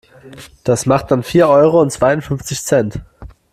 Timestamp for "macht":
0.87-1.11